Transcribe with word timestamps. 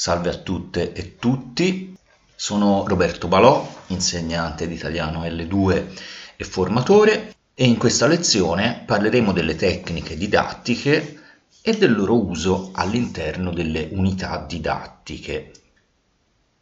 Salve 0.00 0.30
a 0.30 0.36
tutte 0.36 0.92
e 0.92 1.16
tutti, 1.16 1.92
sono 2.36 2.84
Roberto 2.86 3.26
Balò, 3.26 3.68
insegnante 3.88 4.68
di 4.68 4.74
italiano 4.74 5.24
L2 5.24 5.86
e 6.36 6.44
formatore 6.44 7.34
e 7.52 7.66
in 7.66 7.76
questa 7.78 8.06
lezione 8.06 8.84
parleremo 8.86 9.32
delle 9.32 9.56
tecniche 9.56 10.16
didattiche 10.16 11.20
e 11.60 11.76
del 11.76 11.96
loro 11.96 12.14
uso 12.14 12.70
all'interno 12.74 13.50
delle 13.50 13.88
unità 13.90 14.38
didattiche. 14.38 15.50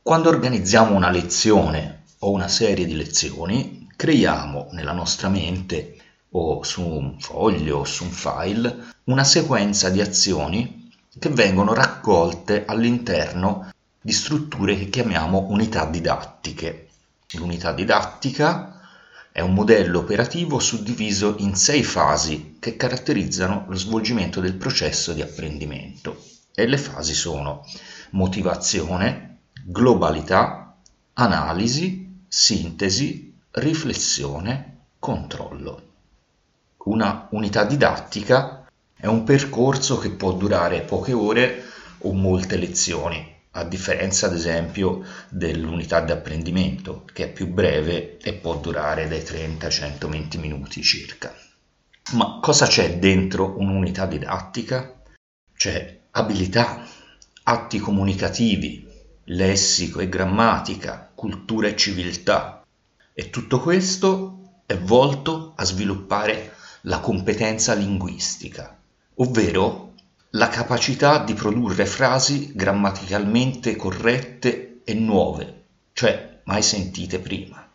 Quando 0.00 0.30
organizziamo 0.30 0.94
una 0.94 1.10
lezione 1.10 2.04
o 2.20 2.30
una 2.30 2.48
serie 2.48 2.86
di 2.86 2.96
lezioni, 2.96 3.86
creiamo 3.94 4.68
nella 4.70 4.92
nostra 4.92 5.28
mente 5.28 5.98
o 6.30 6.62
su 6.62 6.80
un 6.80 7.20
foglio 7.20 7.80
o 7.80 7.84
su 7.84 8.04
un 8.04 8.12
file 8.12 8.94
una 9.04 9.24
sequenza 9.24 9.90
di 9.90 10.00
azioni 10.00 10.85
che 11.18 11.28
vengono 11.30 11.72
raccolte 11.72 12.64
all'interno 12.66 13.70
di 14.00 14.12
strutture 14.12 14.76
che 14.76 14.88
chiamiamo 14.88 15.46
unità 15.48 15.86
didattiche. 15.86 16.88
L'unità 17.32 17.72
didattica 17.72 18.80
è 19.32 19.40
un 19.40 19.52
modello 19.52 19.98
operativo 19.98 20.58
suddiviso 20.58 21.34
in 21.38 21.56
sei 21.56 21.82
fasi 21.82 22.56
che 22.58 22.76
caratterizzano 22.76 23.66
lo 23.68 23.76
svolgimento 23.76 24.40
del 24.40 24.54
processo 24.54 25.12
di 25.12 25.22
apprendimento 25.22 26.22
e 26.54 26.66
le 26.66 26.78
fasi 26.78 27.12
sono 27.12 27.64
motivazione, 28.12 29.40
globalità, 29.62 30.76
analisi, 31.14 32.24
sintesi, 32.28 33.34
riflessione, 33.50 34.84
controllo. 34.98 35.82
Una 36.84 37.26
unità 37.32 37.64
didattica 37.64 38.55
è 38.98 39.06
un 39.06 39.24
percorso 39.24 39.98
che 39.98 40.10
può 40.10 40.32
durare 40.32 40.80
poche 40.80 41.12
ore 41.12 41.62
o 41.98 42.12
molte 42.12 42.56
lezioni, 42.56 43.34
a 43.52 43.64
differenza 43.64 44.26
ad 44.26 44.34
esempio 44.34 45.04
dell'unità 45.28 46.00
di 46.00 46.12
apprendimento, 46.12 47.04
che 47.12 47.24
è 47.24 47.32
più 47.32 47.46
breve 47.48 48.16
e 48.18 48.32
può 48.34 48.56
durare 48.56 49.06
dai 49.06 49.22
30 49.22 49.66
ai 49.66 49.72
120 49.72 50.38
minuti 50.38 50.82
circa. 50.82 51.34
Ma 52.12 52.38
cosa 52.40 52.66
c'è 52.66 52.98
dentro 52.98 53.58
un'unità 53.58 54.06
didattica? 54.06 55.02
C'è 55.54 56.00
abilità, 56.12 56.86
atti 57.42 57.78
comunicativi, 57.78 58.86
lessico 59.24 60.00
e 60.00 60.08
grammatica, 60.08 61.10
cultura 61.14 61.68
e 61.68 61.76
civiltà. 61.76 62.64
E 63.12 63.30
tutto 63.30 63.60
questo 63.60 64.60
è 64.66 64.76
volto 64.76 65.52
a 65.56 65.64
sviluppare 65.64 66.54
la 66.82 67.00
competenza 67.00 67.74
linguistica, 67.74 68.75
ovvero 69.16 69.92
la 70.30 70.48
capacità 70.48 71.18
di 71.18 71.34
produrre 71.34 71.86
frasi 71.86 72.52
grammaticalmente 72.54 73.76
corrette 73.76 74.80
e 74.84 74.94
nuove, 74.94 75.64
cioè 75.92 76.40
mai 76.44 76.62
sentite 76.62 77.18
prima, 77.18 77.68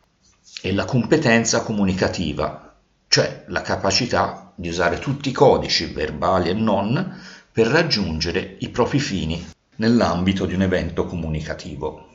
e 0.61 0.73
la 0.73 0.85
competenza 0.85 1.63
comunicativa, 1.63 2.75
cioè 3.07 3.45
la 3.47 3.61
capacità 3.61 4.53
di 4.55 4.69
usare 4.69 4.99
tutti 4.99 5.29
i 5.29 5.33
codici 5.33 5.85
verbali 5.85 6.49
e 6.49 6.53
non 6.53 7.19
per 7.51 7.67
raggiungere 7.67 8.57
i 8.59 8.69
propri 8.69 8.99
fini 8.99 9.43
nell'ambito 9.77 10.45
di 10.45 10.53
un 10.53 10.61
evento 10.61 11.05
comunicativo. 11.05 12.09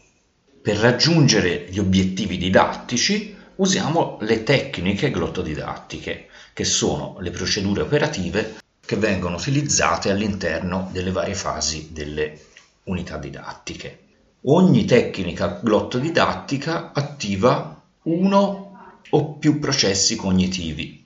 Per 0.62 0.76
raggiungere 0.76 1.66
gli 1.68 1.78
obiettivi 1.78 2.38
didattici 2.38 3.36
usiamo 3.56 4.18
le 4.20 4.42
tecniche 4.44 5.10
glottodidattiche, 5.10 6.28
che 6.52 6.64
sono 6.64 7.16
le 7.20 7.30
procedure 7.30 7.82
operative 7.82 8.56
che 8.86 8.96
vengono 8.96 9.36
utilizzate 9.36 10.10
all'interno 10.10 10.88
delle 10.92 11.10
varie 11.10 11.34
fasi 11.34 11.88
delle 11.92 12.38
unità 12.84 13.18
didattiche. 13.18 13.98
Ogni 14.42 14.84
tecnica 14.84 15.60
glottodidattica 15.60 16.92
attiva 16.94 17.82
uno 18.04 18.78
o 19.10 19.32
più 19.34 19.58
processi 19.58 20.16
cognitivi. 20.16 21.04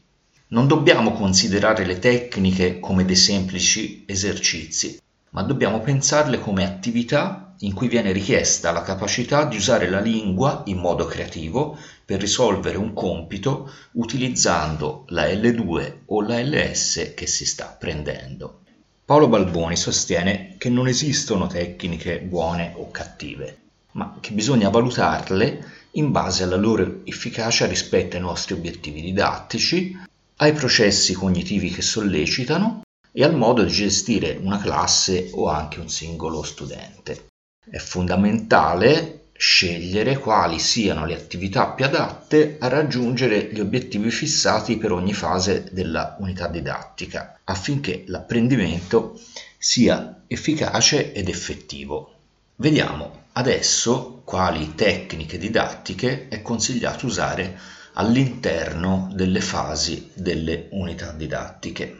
Non 0.48 0.66
dobbiamo 0.66 1.12
considerare 1.12 1.86
le 1.86 1.98
tecniche 1.98 2.78
come 2.78 3.04
dei 3.04 3.16
semplici 3.16 4.04
esercizi, 4.06 5.00
ma 5.30 5.42
dobbiamo 5.42 5.80
pensarle 5.80 6.38
come 6.38 6.64
attività 6.64 7.49
in 7.62 7.74
cui 7.74 7.88
viene 7.88 8.12
richiesta 8.12 8.72
la 8.72 8.82
capacità 8.82 9.44
di 9.44 9.56
usare 9.56 9.88
la 9.88 10.00
lingua 10.00 10.62
in 10.66 10.78
modo 10.78 11.04
creativo 11.04 11.76
per 12.04 12.20
risolvere 12.20 12.78
un 12.78 12.92
compito 12.94 13.70
utilizzando 13.92 15.04
la 15.08 15.26
L2 15.26 15.92
o 16.06 16.22
la 16.22 16.40
LS 16.40 17.12
che 17.14 17.26
si 17.26 17.44
sta 17.44 17.66
apprendendo. 17.66 18.60
Paolo 19.04 19.28
Balboni 19.28 19.76
sostiene 19.76 20.54
che 20.56 20.70
non 20.70 20.88
esistono 20.88 21.46
tecniche 21.48 22.20
buone 22.20 22.72
o 22.76 22.90
cattive, 22.90 23.58
ma 23.92 24.16
che 24.20 24.32
bisogna 24.32 24.70
valutarle 24.70 25.78
in 25.92 26.12
base 26.12 26.44
alla 26.44 26.56
loro 26.56 27.00
efficacia 27.04 27.66
rispetto 27.66 28.16
ai 28.16 28.22
nostri 28.22 28.54
obiettivi 28.54 29.00
didattici, 29.00 29.98
ai 30.36 30.52
processi 30.52 31.12
cognitivi 31.12 31.70
che 31.70 31.82
sollecitano 31.82 32.82
e 33.12 33.24
al 33.24 33.34
modo 33.34 33.64
di 33.64 33.72
gestire 33.72 34.38
una 34.40 34.58
classe 34.58 35.30
o 35.32 35.48
anche 35.48 35.80
un 35.80 35.88
singolo 35.88 36.42
studente. 36.42 37.29
È 37.70 37.78
fondamentale 37.78 39.26
scegliere 39.32 40.18
quali 40.18 40.58
siano 40.58 41.06
le 41.06 41.14
attività 41.14 41.68
più 41.68 41.84
adatte 41.84 42.56
a 42.58 42.66
raggiungere 42.66 43.48
gli 43.52 43.60
obiettivi 43.60 44.10
fissati 44.10 44.76
per 44.76 44.90
ogni 44.90 45.12
fase 45.12 45.68
della 45.70 46.16
unità 46.18 46.48
didattica, 46.48 47.38
affinché 47.44 48.02
l'apprendimento 48.08 49.20
sia 49.56 50.22
efficace 50.26 51.12
ed 51.12 51.28
effettivo. 51.28 52.14
Vediamo 52.56 53.26
adesso 53.34 54.20
quali 54.24 54.74
tecniche 54.74 55.38
didattiche 55.38 56.26
è 56.26 56.42
consigliato 56.42 57.06
usare 57.06 57.56
all'interno 57.92 59.10
delle 59.14 59.40
fasi 59.40 60.10
delle 60.12 60.66
unità 60.72 61.12
didattiche. 61.12 61.98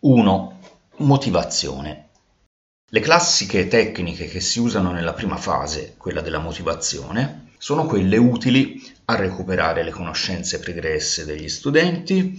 1. 0.00 0.60
Motivazione. 0.96 2.10
Le 2.94 3.00
classiche 3.00 3.68
tecniche 3.68 4.26
che 4.26 4.40
si 4.40 4.60
usano 4.60 4.92
nella 4.92 5.14
prima 5.14 5.38
fase, 5.38 5.94
quella 5.96 6.20
della 6.20 6.40
motivazione, 6.40 7.52
sono 7.56 7.86
quelle 7.86 8.18
utili 8.18 8.86
a 9.06 9.16
recuperare 9.16 9.82
le 9.82 9.90
conoscenze 9.90 10.58
pregresse 10.58 11.24
degli 11.24 11.48
studenti, 11.48 12.38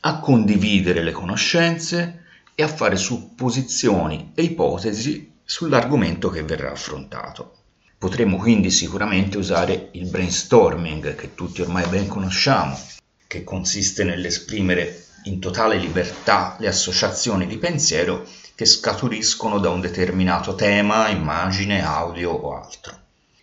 a 0.00 0.18
condividere 0.20 1.02
le 1.02 1.12
conoscenze 1.12 2.24
e 2.54 2.62
a 2.62 2.68
fare 2.68 2.96
supposizioni 2.96 4.32
e 4.34 4.42
ipotesi 4.42 5.32
sull'argomento 5.42 6.28
che 6.28 6.42
verrà 6.42 6.72
affrontato. 6.72 7.54
Potremmo 7.96 8.36
quindi 8.36 8.70
sicuramente 8.70 9.38
usare 9.38 9.88
il 9.92 10.10
brainstorming 10.10 11.14
che 11.14 11.34
tutti 11.34 11.62
ormai 11.62 11.88
ben 11.88 12.06
conosciamo, 12.06 12.78
che 13.26 13.44
consiste 13.44 14.04
nell'esprimere 14.04 15.05
in 15.26 15.40
totale 15.40 15.76
libertà 15.76 16.56
le 16.58 16.68
associazioni 16.68 17.46
di 17.46 17.58
pensiero 17.58 18.26
che 18.54 18.64
scaturiscono 18.64 19.58
da 19.58 19.70
un 19.70 19.80
determinato 19.80 20.54
tema, 20.54 21.08
immagine, 21.08 21.84
audio 21.84 22.30
o 22.32 22.56
altro. 22.56 22.98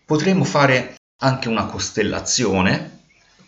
Potremmo 0.06 0.44
fare 0.44 0.96
anche 1.22 1.48
una 1.48 1.66
costellazione 1.66 3.02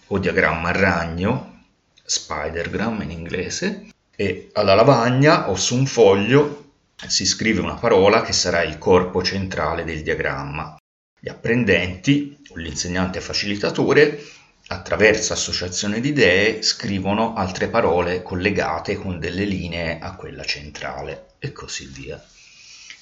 o 0.08 0.20
diagramma 0.20 0.70
a 0.70 0.74
ragno, 0.74 1.64
spidergram 2.04 3.02
in 3.02 3.12
inglese, 3.12 3.88
e 4.16 4.50
alla 4.54 4.76
lavagna 4.76 5.50
o 5.50 5.56
su 5.56 5.76
un 5.76 5.86
foglio 5.86 6.64
si 7.08 7.26
scrive 7.26 7.60
una 7.60 7.76
parola 7.76 8.22
che 8.22 8.32
sarà 8.32 8.64
il 8.64 8.78
corpo 8.78 9.22
centrale 9.24 9.84
del 9.84 10.04
diagramma. 10.04 10.78
Gli 11.20 11.30
apprendenti 11.30 12.38
o 12.50 12.58
l'insegnante 12.58 13.20
facilitatore 13.20 14.24
attraverso 14.68 15.34
associazione 15.34 16.00
di 16.00 16.10
idee 16.10 16.64
scrivono 16.64 17.36
altre 17.36 17.68
parole 17.68 18.24
collegate 18.24 18.96
con 18.96 19.20
delle 19.20 19.44
linee 19.46 20.00
a 20.00 20.16
quella 20.16 20.44
centrale 20.44 21.34
e 21.38 21.52
così 21.52 21.86
via. 21.86 22.24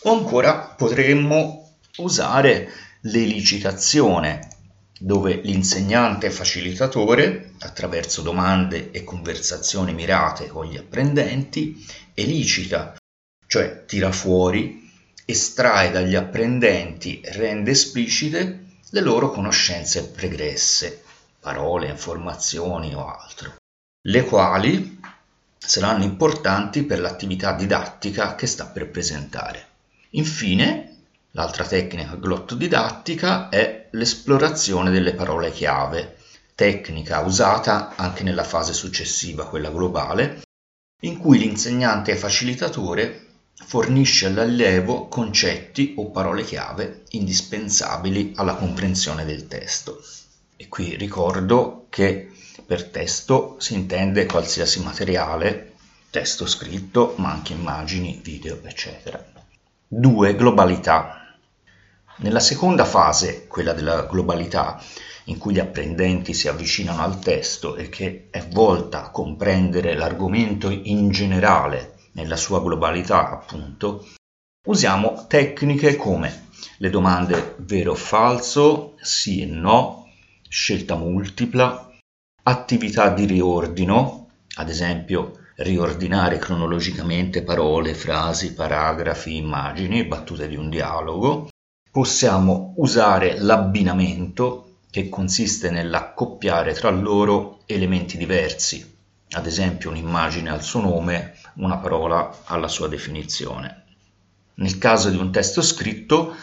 O 0.03 0.11
ancora 0.11 0.57
potremmo 0.75 1.77
usare 1.97 2.69
l'elicitazione, 3.01 4.49
dove 4.99 5.35
l'insegnante 5.43 6.29
facilitatore, 6.29 7.53
attraverso 7.59 8.21
domande 8.21 8.91
e 8.91 9.03
conversazioni 9.05 9.93
mirate 9.93 10.47
con 10.47 10.65
gli 10.65 10.75
apprendenti, 10.75 11.85
elicita, 12.13 12.95
cioè 13.47 13.85
tira 13.85 14.11
fuori, 14.11 14.91
estrae 15.25 15.91
dagli 15.91 16.15
apprendenti 16.15 17.21
rende 17.23 17.71
esplicite 17.71 18.65
le 18.89 19.01
loro 19.01 19.31
conoscenze 19.31 20.09
pregresse 20.09 21.03
parole, 21.43 21.89
informazioni 21.89 22.95
o 22.95 23.05
altro, 23.05 23.55
le 24.07 24.23
quali 24.23 25.01
saranno 25.57 26.05
importanti 26.05 26.83
per 26.83 27.01
l'attività 27.01 27.51
didattica 27.51 28.35
che 28.35 28.47
sta 28.47 28.67
per 28.67 28.89
presentare. 28.89 29.67
Infine, 30.11 30.99
l'altra 31.31 31.65
tecnica 31.65 32.15
glottodidattica 32.15 33.49
è 33.49 33.89
l'esplorazione 33.91 34.89
delle 34.89 35.13
parole 35.13 35.51
chiave, 35.51 36.17
tecnica 36.55 37.19
usata 37.19 37.93
anche 37.97 38.23
nella 38.23 38.45
fase 38.45 38.71
successiva, 38.71 39.47
quella 39.47 39.69
globale, 39.69 40.43
in 41.01 41.17
cui 41.17 41.39
l'insegnante 41.39 42.15
facilitatore 42.15 43.27
fornisce 43.65 44.27
all'allievo 44.27 45.09
concetti 45.09 45.93
o 45.97 46.09
parole 46.09 46.43
chiave 46.43 47.03
indispensabili 47.09 48.31
alla 48.35 48.55
comprensione 48.55 49.25
del 49.25 49.47
testo. 49.47 50.01
E 50.63 50.69
qui 50.69 50.95
ricordo 50.95 51.87
che 51.89 52.31
per 52.65 52.85
testo 52.85 53.57
si 53.59 53.73
intende 53.73 54.25
qualsiasi 54.25 54.81
materiale, 54.81 55.73
testo 56.09 56.47
scritto, 56.47 57.15
ma 57.17 57.31
anche 57.31 57.51
immagini, 57.51 58.21
video, 58.23 58.61
eccetera. 58.63 59.21
2. 59.89 60.35
Globalità. 60.37 61.35
Nella 62.19 62.39
seconda 62.39 62.85
fase, 62.85 63.45
quella 63.45 63.73
della 63.73 64.03
globalità, 64.03 64.81
in 65.25 65.37
cui 65.37 65.55
gli 65.55 65.59
apprendenti 65.59 66.33
si 66.33 66.47
avvicinano 66.47 67.03
al 67.03 67.19
testo 67.19 67.75
e 67.75 67.89
che 67.89 68.27
è 68.29 68.47
volta 68.47 69.03
a 69.03 69.11
comprendere 69.11 69.95
l'argomento 69.95 70.69
in 70.69 71.09
generale 71.09 71.95
nella 72.13 72.37
sua 72.37 72.61
globalità, 72.61 73.31
appunto, 73.31 74.07
usiamo 74.65 75.25
tecniche 75.27 75.97
come 75.97 76.51
le 76.77 76.89
domande 76.89 77.55
vero 77.57 77.91
o 77.91 77.95
falso, 77.95 78.95
sì 79.01 79.41
e 79.41 79.45
no, 79.45 80.02
scelta 80.53 80.93
multipla, 80.95 81.91
attività 82.43 83.09
di 83.09 83.25
riordino, 83.25 84.27
ad 84.57 84.69
esempio 84.69 85.39
riordinare 85.55 86.37
cronologicamente 86.37 87.41
parole, 87.41 87.95
frasi, 87.95 88.53
paragrafi, 88.53 89.35
immagini, 89.35 90.05
battute 90.05 90.47
di 90.47 90.55
un 90.55 90.69
dialogo. 90.69 91.47
Possiamo 91.89 92.75
usare 92.77 93.39
l'abbinamento 93.39 94.75
che 94.91 95.09
consiste 95.09 95.71
nell'accoppiare 95.71 96.73
tra 96.73 96.91
loro 96.91 97.61
elementi 97.65 98.15
diversi, 98.15 98.95
ad 99.31 99.47
esempio 99.47 99.89
un'immagine 99.89 100.51
al 100.51 100.61
suo 100.61 100.81
nome, 100.81 101.33
una 101.55 101.77
parola 101.77 102.41
alla 102.43 102.67
sua 102.67 102.87
definizione. 102.87 103.85
Nel 104.55 104.77
caso 104.77 105.09
di 105.09 105.17
un 105.17 105.31
testo 105.31 105.63
scritto 105.63 106.35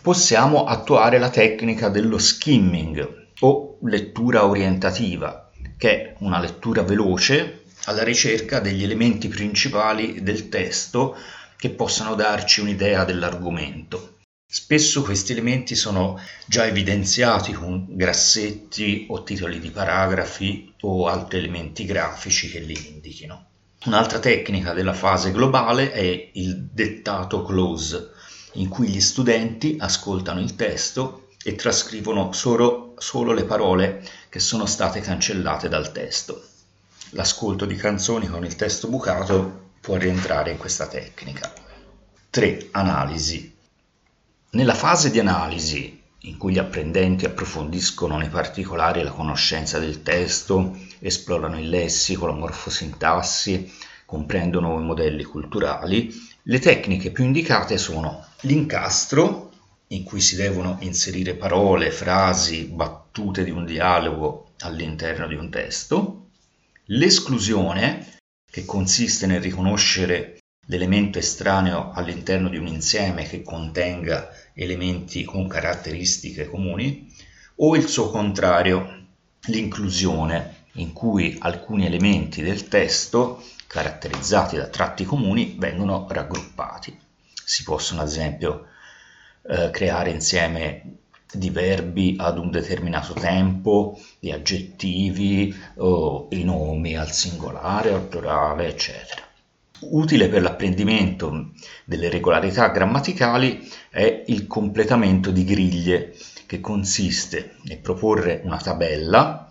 possiamo 0.00 0.66
attuare 0.66 1.18
la 1.18 1.30
tecnica 1.30 1.88
dello 1.88 2.18
skimming 2.18 3.19
o 3.40 3.78
lettura 3.82 4.46
orientativa, 4.46 5.50
che 5.76 5.90
è 5.90 6.14
una 6.18 6.40
lettura 6.40 6.82
veloce 6.82 7.64
alla 7.84 8.02
ricerca 8.02 8.60
degli 8.60 8.82
elementi 8.82 9.28
principali 9.28 10.22
del 10.22 10.48
testo 10.48 11.16
che 11.56 11.70
possano 11.70 12.14
darci 12.14 12.60
un'idea 12.60 13.04
dell'argomento. 13.04 14.16
Spesso 14.52 15.02
questi 15.02 15.32
elementi 15.32 15.76
sono 15.76 16.20
già 16.44 16.66
evidenziati 16.66 17.52
con 17.52 17.86
grassetti 17.88 19.06
o 19.08 19.22
titoli 19.22 19.60
di 19.60 19.70
paragrafi 19.70 20.74
o 20.80 21.06
altri 21.06 21.38
elementi 21.38 21.84
grafici 21.84 22.50
che 22.50 22.58
li 22.58 22.76
indichino. 22.88 23.46
Un'altra 23.84 24.18
tecnica 24.18 24.72
della 24.74 24.92
fase 24.92 25.30
globale 25.30 25.92
è 25.92 26.30
il 26.32 26.68
dettato 26.72 27.44
close, 27.44 28.10
in 28.54 28.68
cui 28.68 28.88
gli 28.88 29.00
studenti 29.00 29.76
ascoltano 29.78 30.40
il 30.40 30.56
testo 30.56 31.28
e 31.42 31.54
trascrivono 31.54 32.32
solo, 32.32 32.94
solo 32.98 33.32
le 33.32 33.44
parole 33.44 34.06
che 34.28 34.38
sono 34.38 34.66
state 34.66 35.00
cancellate 35.00 35.68
dal 35.68 35.92
testo. 35.92 36.42
L'ascolto 37.10 37.64
di 37.64 37.76
canzoni 37.76 38.28
con 38.28 38.44
il 38.44 38.56
testo 38.56 38.88
bucato 38.88 39.68
può 39.80 39.96
rientrare 39.96 40.52
in 40.52 40.58
questa 40.58 40.86
tecnica. 40.86 41.52
3. 42.30 42.68
Analisi. 42.72 43.56
Nella 44.50 44.74
fase 44.74 45.10
di 45.10 45.18
analisi, 45.18 46.00
in 46.24 46.36
cui 46.36 46.52
gli 46.52 46.58
apprendenti 46.58 47.24
approfondiscono 47.24 48.16
nei 48.18 48.28
particolari 48.28 49.02
la 49.02 49.10
conoscenza 49.10 49.78
del 49.78 50.02
testo, 50.02 50.76
esplorano 50.98 51.58
il 51.58 51.68
lessico, 51.68 52.26
la 52.26 52.32
morfosintassi, 52.32 53.72
comprendono 54.04 54.78
i 54.78 54.84
modelli 54.84 55.24
culturali, 55.24 56.12
le 56.42 56.58
tecniche 56.58 57.10
più 57.10 57.24
indicate 57.24 57.78
sono 57.78 58.24
l'incastro, 58.40 59.49
in 59.92 60.04
cui 60.04 60.20
si 60.20 60.36
devono 60.36 60.76
inserire 60.80 61.34
parole, 61.34 61.90
frasi, 61.90 62.64
battute 62.64 63.44
di 63.44 63.50
un 63.50 63.64
dialogo 63.64 64.50
all'interno 64.58 65.26
di 65.26 65.34
un 65.34 65.50
testo, 65.50 66.20
L'esclusione, 66.92 68.18
che 68.50 68.64
consiste 68.64 69.26
nel 69.26 69.40
riconoscere 69.40 70.38
l'elemento 70.66 71.20
estraneo 71.20 71.92
all'interno 71.92 72.48
di 72.48 72.56
un 72.56 72.66
insieme 72.66 73.28
che 73.28 73.42
contenga 73.42 74.28
elementi 74.54 75.22
con 75.22 75.46
caratteristiche 75.46 76.48
comuni, 76.48 77.14
o 77.58 77.76
il 77.76 77.86
suo 77.86 78.10
contrario, 78.10 79.06
l'inclusione, 79.42 80.64
in 80.74 80.92
cui 80.92 81.36
alcuni 81.38 81.86
elementi 81.86 82.42
del 82.42 82.66
testo, 82.66 83.40
caratterizzati 83.68 84.56
da 84.56 84.66
tratti 84.66 85.04
comuni, 85.04 85.54
vengono 85.60 86.08
raggruppati. 86.10 86.98
Si 87.32 87.62
possono 87.62 88.00
ad 88.00 88.08
esempio 88.08 88.66
eh, 89.42 89.70
creare 89.70 90.10
insieme 90.10 90.98
di 91.32 91.50
verbi 91.50 92.16
ad 92.18 92.38
un 92.38 92.50
determinato 92.50 93.12
tempo, 93.14 93.98
di 94.18 94.32
aggettivi 94.32 95.54
o 95.76 96.28
i 96.30 96.42
nomi 96.44 96.96
al 96.96 97.10
singolare, 97.10 97.92
al 97.92 98.06
plurale, 98.06 98.66
eccetera. 98.66 99.22
Utile 99.80 100.28
per 100.28 100.42
l'apprendimento 100.42 101.52
delle 101.84 102.10
regolarità 102.10 102.68
grammaticali 102.68 103.66
è 103.88 104.24
il 104.26 104.46
completamento 104.46 105.30
di 105.30 105.44
griglie, 105.44 106.14
che 106.46 106.60
consiste 106.60 107.56
nel 107.62 107.78
proporre 107.78 108.40
una 108.44 108.58
tabella 108.58 109.48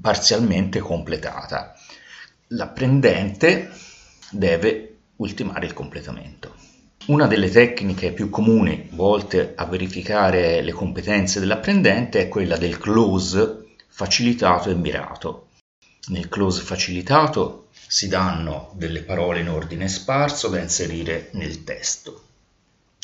parzialmente 0.00 0.78
completata. 0.78 1.74
L'apprendente 2.48 3.70
deve 4.30 4.96
ultimare 5.16 5.66
il 5.66 5.72
completamento. 5.72 6.54
Una 7.06 7.26
delle 7.26 7.50
tecniche 7.50 8.12
più 8.12 8.30
comuni 8.30 8.88
volte 8.92 9.52
a 9.56 9.66
verificare 9.66 10.62
le 10.62 10.72
competenze 10.72 11.38
dell'apprendente 11.38 12.18
è 12.18 12.28
quella 12.28 12.56
del 12.56 12.78
close 12.78 13.74
facilitato 13.88 14.70
e 14.70 14.74
mirato. 14.74 15.48
Nel 16.06 16.30
close 16.30 16.62
facilitato 16.62 17.68
si 17.86 18.08
danno 18.08 18.72
delle 18.76 19.02
parole 19.02 19.40
in 19.40 19.50
ordine 19.50 19.86
sparso 19.86 20.48
da 20.48 20.58
inserire 20.60 21.28
nel 21.32 21.62
testo. 21.62 22.22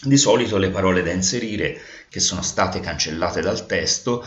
Di 0.03 0.17
solito 0.17 0.56
le 0.56 0.70
parole 0.70 1.03
da 1.03 1.11
inserire 1.11 1.79
che 2.08 2.20
sono 2.20 2.41
state 2.41 2.81
cancellate 2.81 3.43
dal 3.43 3.67
testo 3.67 4.25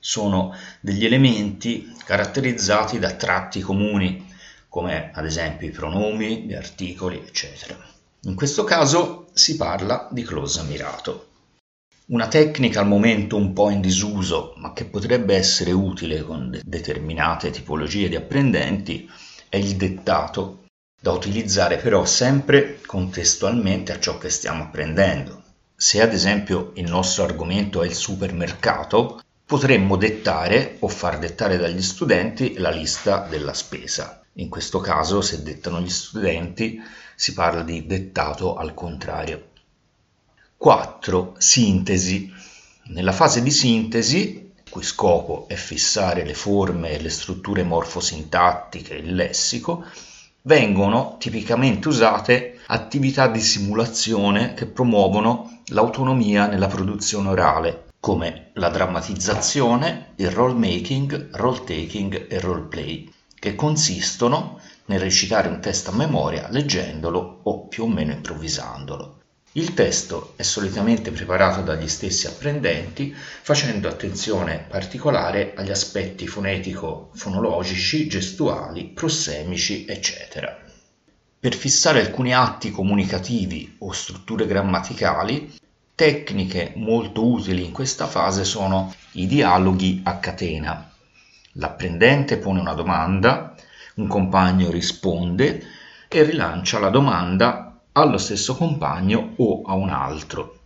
sono 0.00 0.52
degli 0.80 1.04
elementi 1.04 1.94
caratterizzati 2.04 2.98
da 2.98 3.12
tratti 3.12 3.60
comuni, 3.60 4.28
come 4.68 5.12
ad 5.14 5.24
esempio 5.24 5.68
i 5.68 5.70
pronomi, 5.70 6.42
gli 6.42 6.54
articoli, 6.54 7.22
eccetera. 7.24 7.91
In 8.24 8.36
questo 8.36 8.62
caso 8.62 9.30
si 9.32 9.56
parla 9.56 10.08
di 10.12 10.22
close 10.22 10.62
mirato. 10.62 11.30
Una 12.06 12.28
tecnica 12.28 12.78
al 12.78 12.86
momento 12.86 13.36
un 13.36 13.52
po' 13.52 13.68
in 13.68 13.80
disuso, 13.80 14.54
ma 14.58 14.72
che 14.72 14.84
potrebbe 14.84 15.34
essere 15.34 15.72
utile 15.72 16.22
con 16.22 16.50
de- 16.50 16.62
determinate 16.64 17.50
tipologie 17.50 18.08
di 18.08 18.14
apprendenti, 18.14 19.10
è 19.48 19.56
il 19.56 19.74
dettato, 19.74 20.66
da 21.00 21.10
utilizzare 21.10 21.78
però 21.78 22.04
sempre 22.04 22.80
contestualmente 22.86 23.90
a 23.90 23.98
ciò 23.98 24.18
che 24.18 24.30
stiamo 24.30 24.62
apprendendo. 24.62 25.42
Se 25.74 26.00
ad 26.00 26.12
esempio 26.12 26.70
il 26.76 26.88
nostro 26.88 27.24
argomento 27.24 27.82
è 27.82 27.86
il 27.86 27.94
supermercato, 27.94 29.20
potremmo 29.44 29.96
dettare 29.96 30.76
o 30.78 30.86
far 30.86 31.18
dettare 31.18 31.56
dagli 31.56 31.82
studenti 31.82 32.54
la 32.58 32.70
lista 32.70 33.26
della 33.28 33.52
spesa. 33.52 34.22
In 34.34 34.48
questo 34.48 34.78
caso, 34.78 35.20
se 35.20 35.42
dettano 35.42 35.80
gli 35.80 35.90
studenti, 35.90 36.80
si 37.22 37.34
parla 37.34 37.62
di 37.62 37.86
dettato 37.86 38.56
al 38.56 38.74
contrario. 38.74 39.50
4. 40.56 41.36
Sintesi. 41.38 42.28
Nella 42.86 43.12
fase 43.12 43.44
di 43.44 43.50
sintesi, 43.52 44.50
il 44.56 44.68
cui 44.68 44.82
scopo 44.82 45.46
è 45.46 45.54
fissare 45.54 46.24
le 46.24 46.34
forme 46.34 46.90
e 46.90 47.00
le 47.00 47.10
strutture 47.10 47.62
morfosintattiche, 47.62 48.94
il 48.94 49.14
lessico, 49.14 49.84
vengono 50.42 51.14
tipicamente 51.20 51.86
usate 51.86 52.58
attività 52.66 53.28
di 53.28 53.40
simulazione 53.40 54.54
che 54.54 54.66
promuovono 54.66 55.60
l'autonomia 55.66 56.48
nella 56.48 56.66
produzione 56.66 57.28
orale, 57.28 57.84
come 58.00 58.50
la 58.54 58.68
drammatizzazione, 58.68 60.14
il 60.16 60.30
role 60.32 60.54
making, 60.54 61.36
role 61.36 61.62
taking 61.62 62.26
e 62.28 62.40
role 62.40 62.62
play, 62.62 63.08
che 63.42 63.56
consistono 63.56 64.60
nel 64.84 65.00
recitare 65.00 65.48
un 65.48 65.60
testo 65.60 65.90
a 65.90 65.94
memoria 65.94 66.46
leggendolo 66.48 67.40
o 67.42 67.66
più 67.66 67.82
o 67.82 67.88
meno 67.88 68.12
improvvisandolo. 68.12 69.18
Il 69.54 69.74
testo 69.74 70.34
è 70.36 70.42
solitamente 70.42 71.10
preparato 71.10 71.60
dagli 71.62 71.88
stessi 71.88 72.28
apprendenti 72.28 73.12
facendo 73.12 73.88
attenzione 73.88 74.64
particolare 74.68 75.54
agli 75.56 75.72
aspetti 75.72 76.28
fonetico-fonologici, 76.28 78.06
gestuali, 78.06 78.84
prossemici, 78.84 79.86
eccetera. 79.88 80.56
Per 81.40 81.54
fissare 81.56 81.98
alcuni 81.98 82.32
atti 82.32 82.70
comunicativi 82.70 83.74
o 83.78 83.90
strutture 83.90 84.46
grammaticali, 84.46 85.52
tecniche 85.96 86.74
molto 86.76 87.26
utili 87.26 87.64
in 87.64 87.72
questa 87.72 88.06
fase 88.06 88.44
sono 88.44 88.94
i 89.14 89.26
dialoghi 89.26 90.02
a 90.04 90.18
catena. 90.18 90.91
L'apprendente 91.56 92.38
pone 92.38 92.60
una 92.60 92.72
domanda, 92.72 93.54
un 93.96 94.06
compagno 94.06 94.70
risponde 94.70 95.62
e 96.08 96.22
rilancia 96.22 96.78
la 96.78 96.88
domanda 96.88 97.80
allo 97.92 98.16
stesso 98.16 98.56
compagno 98.56 99.34
o 99.36 99.60
a 99.62 99.74
un 99.74 99.90
altro. 99.90 100.60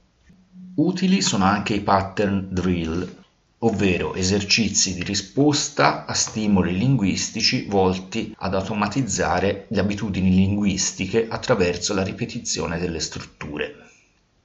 Utili 0.77 1.23
sono 1.23 1.45
anche 1.45 1.75
i 1.75 1.81
pattern 1.81 2.49
drill, 2.51 3.25
ovvero 3.59 4.15
esercizi 4.15 4.95
di 4.95 5.03
risposta 5.03 6.05
a 6.05 6.15
stimoli 6.15 6.79
linguistici 6.79 7.67
volti 7.69 8.33
ad 8.39 8.55
automatizzare 8.55 9.67
le 9.71 9.81
abitudini 9.81 10.33
linguistiche 10.33 11.27
attraverso 11.29 11.95
la 11.95 12.05
ripetizione 12.05 12.79
delle 12.79 13.01
strutture. 13.01 13.75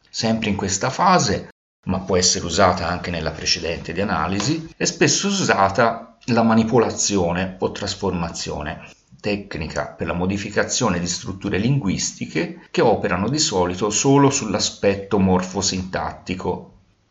Sempre 0.10 0.50
in 0.50 0.56
questa 0.56 0.90
fase, 0.90 1.51
ma 1.86 2.00
può 2.00 2.16
essere 2.18 2.46
usata 2.46 2.88
anche 2.88 3.12
nella 3.12 3.32
precedente 3.32 3.94
di 3.94 4.02
analisi, 4.02 4.74
è 4.78 4.86
spesso 4.86 5.28
usata 5.28 6.18
la 6.26 6.44
manipolazione 6.44 7.56
o 7.60 7.72
trasformazione, 7.72 8.88
tecnica 9.20 9.88
per 9.88 10.08
la 10.08 10.14
modificazione 10.14 11.00
di 11.00 11.08
strutture 11.08 11.58
linguistiche 11.58 12.68
che 12.70 12.82
operano 12.82 13.30
di 13.30 13.40
solito 13.40 13.90
solo 13.90 14.30
sull'aspetto 14.30 15.20
morfosintattico. 15.20 16.68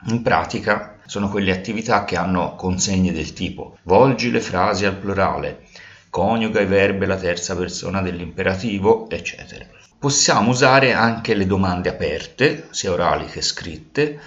In 0.07 0.23
pratica 0.23 0.99
sono 1.07 1.29
quelle 1.29 1.53
attività 1.53 2.05
che 2.05 2.17
hanno 2.17 2.55
consegne 2.55 3.13
del 3.13 3.33
tipo 3.33 3.77
volgi 3.83 4.31
le 4.31 4.41
frasi 4.41 4.87
al 4.87 4.97
plurale, 4.97 5.67
coniuga 6.09 6.61
i 6.61 6.67
verbi 6.67 7.05
alla 7.05 7.17
terza 7.17 7.57
persona 7.57 8.01
dell'imperativo, 8.01 9.11
eccetera. 9.11 9.67
Possiamo 9.99 10.51
usare 10.51 10.95
anche 10.95 11.35
le 11.35 11.47
domande 11.47 11.91
aperte, 11.91 12.69
sia 12.71 12.91
orali 12.91 13.27
che 13.27 13.43
scritte, 13.43 14.19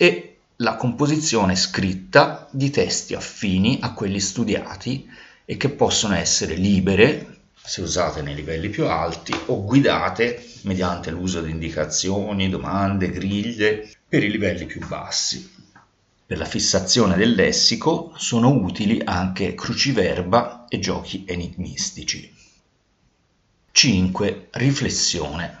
e 0.00 0.36
la 0.58 0.76
composizione 0.76 1.56
scritta 1.56 2.48
di 2.52 2.70
testi 2.70 3.14
affini 3.14 3.78
a 3.82 3.94
quelli 3.94 4.20
studiati 4.20 5.10
e 5.44 5.56
che 5.56 5.70
possono 5.70 6.14
essere 6.14 6.54
libere, 6.54 7.40
se 7.60 7.80
usate 7.80 8.22
nei 8.22 8.36
livelli 8.36 8.68
più 8.68 8.86
alti, 8.86 9.34
o 9.46 9.64
guidate 9.64 10.40
mediante 10.62 11.10
l'uso 11.10 11.40
di 11.40 11.50
indicazioni, 11.50 12.48
domande, 12.48 13.10
griglie 13.10 13.90
per 14.08 14.22
i 14.22 14.30
livelli 14.30 14.66
più 14.66 14.86
bassi. 14.86 15.50
Per 16.24 16.38
la 16.38 16.44
fissazione 16.44 17.16
del 17.16 17.34
lessico 17.34 18.12
sono 18.16 18.50
utili 18.50 19.00
anche 19.02 19.54
cruciverba 19.54 20.66
e 20.68 20.78
giochi 20.78 21.24
enigmistici. 21.26 22.32
5. 23.72 24.48
Riflessione. 24.52 25.57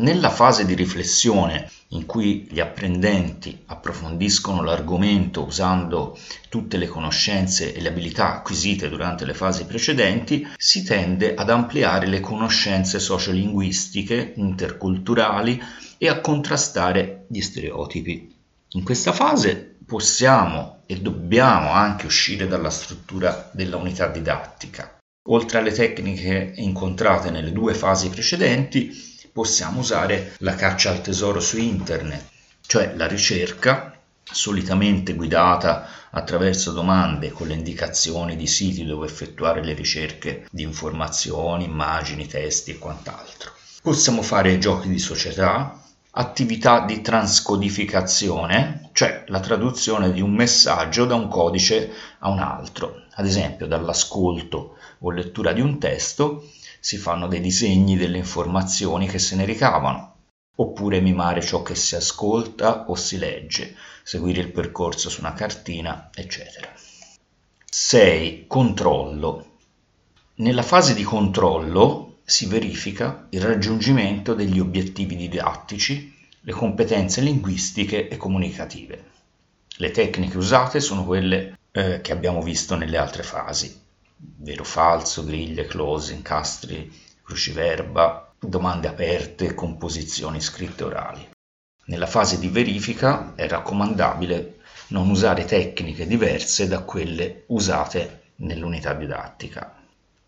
Nella 0.00 0.30
fase 0.30 0.64
di 0.64 0.72
riflessione 0.72 1.70
in 1.88 2.06
cui 2.06 2.48
gli 2.50 2.58
apprendenti 2.58 3.64
approfondiscono 3.66 4.62
l'argomento 4.62 5.44
usando 5.44 6.18
tutte 6.48 6.78
le 6.78 6.86
conoscenze 6.86 7.74
e 7.74 7.82
le 7.82 7.88
abilità 7.88 8.36
acquisite 8.36 8.88
durante 8.88 9.26
le 9.26 9.34
fasi 9.34 9.66
precedenti, 9.66 10.48
si 10.56 10.84
tende 10.84 11.34
ad 11.34 11.50
ampliare 11.50 12.06
le 12.06 12.20
conoscenze 12.20 12.98
sociolinguistiche, 12.98 14.32
interculturali 14.36 15.62
e 15.98 16.08
a 16.08 16.20
contrastare 16.20 17.26
gli 17.28 17.42
stereotipi. 17.42 18.34
In 18.70 18.82
questa 18.82 19.12
fase 19.12 19.76
possiamo 19.84 20.78
e 20.86 20.98
dobbiamo 20.98 21.72
anche 21.72 22.06
uscire 22.06 22.48
dalla 22.48 22.70
struttura 22.70 23.50
della 23.52 23.76
unità 23.76 24.06
didattica. 24.06 24.96
Oltre 25.28 25.58
alle 25.58 25.72
tecniche 25.72 26.54
incontrate 26.56 27.30
nelle 27.30 27.52
due 27.52 27.74
fasi 27.74 28.08
precedenti, 28.08 29.09
possiamo 29.32 29.80
usare 29.80 30.34
la 30.38 30.54
caccia 30.54 30.90
al 30.90 31.00
tesoro 31.00 31.40
su 31.40 31.58
internet, 31.58 32.24
cioè 32.66 32.94
la 32.96 33.06
ricerca 33.06 33.94
solitamente 34.22 35.14
guidata 35.14 35.86
attraverso 36.10 36.72
domande 36.72 37.30
con 37.30 37.48
le 37.48 37.54
indicazioni 37.54 38.36
di 38.36 38.46
siti 38.46 38.84
dove 38.84 39.06
effettuare 39.06 39.64
le 39.64 39.74
ricerche 39.74 40.46
di 40.50 40.62
informazioni, 40.62 41.64
immagini, 41.64 42.26
testi 42.26 42.72
e 42.72 42.78
quant'altro. 42.78 43.52
Possiamo 43.82 44.22
fare 44.22 44.58
giochi 44.58 44.88
di 44.88 44.98
società, 44.98 45.80
attività 46.12 46.84
di 46.84 47.00
transcodificazione, 47.00 48.90
cioè 48.92 49.24
la 49.28 49.40
traduzione 49.40 50.12
di 50.12 50.20
un 50.20 50.34
messaggio 50.34 51.06
da 51.06 51.14
un 51.14 51.28
codice 51.28 51.92
a 52.18 52.28
un 52.28 52.40
altro. 52.40 53.02
Ad 53.14 53.26
esempio, 53.26 53.66
dall'ascolto 53.66 54.76
o 54.98 55.10
lettura 55.10 55.52
di 55.52 55.60
un 55.60 55.78
testo 55.78 56.44
si 56.80 56.96
fanno 56.96 57.28
dei 57.28 57.40
disegni 57.40 57.96
delle 57.96 58.18
informazioni 58.18 59.06
che 59.06 59.18
se 59.18 59.36
ne 59.36 59.44
ricavano, 59.44 60.16
oppure 60.56 61.00
mimare 61.00 61.42
ciò 61.42 61.62
che 61.62 61.74
si 61.74 61.94
ascolta 61.94 62.88
o 62.88 62.94
si 62.94 63.18
legge, 63.18 63.76
seguire 64.02 64.40
il 64.40 64.50
percorso 64.50 65.08
su 65.08 65.20
una 65.20 65.34
cartina, 65.34 66.10
eccetera. 66.14 66.68
6. 67.64 68.46
Controllo. 68.46 69.46
Nella 70.36 70.62
fase 70.62 70.94
di 70.94 71.02
controllo 71.02 72.18
si 72.24 72.46
verifica 72.46 73.26
il 73.30 73.42
raggiungimento 73.42 74.34
degli 74.34 74.58
obiettivi 74.58 75.16
didattici, 75.16 76.16
le 76.40 76.52
competenze 76.52 77.20
linguistiche 77.20 78.08
e 78.08 78.16
comunicative. 78.16 79.04
Le 79.76 79.90
tecniche 79.90 80.36
usate 80.36 80.80
sono 80.80 81.04
quelle 81.04 81.58
eh, 81.72 82.00
che 82.00 82.12
abbiamo 82.12 82.42
visto 82.42 82.76
nelle 82.76 82.96
altre 82.96 83.22
fasi, 83.22 83.78
vero 84.20 84.64
falso, 84.64 85.24
griglie, 85.24 85.66
close, 85.66 86.12
incastri, 86.12 86.92
cruciverba, 87.22 88.34
domande 88.38 88.88
aperte, 88.88 89.54
composizioni 89.54 90.40
scritte 90.40 90.84
orali. 90.84 91.28
Nella 91.86 92.06
fase 92.06 92.38
di 92.38 92.48
verifica 92.48 93.34
è 93.34 93.48
raccomandabile 93.48 94.58
non 94.88 95.08
usare 95.08 95.44
tecniche 95.44 96.06
diverse 96.06 96.68
da 96.68 96.80
quelle 96.82 97.44
usate 97.48 98.32
nell'unità 98.36 98.92
didattica. 98.94 99.76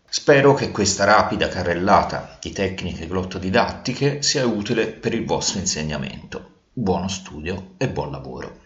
Spero 0.07 0.53
che 0.53 0.71
questa 0.71 1.05
rapida 1.05 1.47
carrellata 1.47 2.37
di 2.39 2.51
tecniche 2.51 3.07
glottodidattiche 3.07 4.21
sia 4.21 4.45
utile 4.45 4.87
per 4.87 5.13
il 5.13 5.25
vostro 5.25 5.59
insegnamento. 5.59 6.51
Buono 6.71 7.07
studio 7.07 7.73
e 7.77 7.89
buon 7.89 8.11
lavoro. 8.11 8.62